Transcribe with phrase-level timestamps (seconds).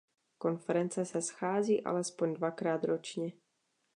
[0.37, 3.33] Konference se schází alespoň dvakrát ročně.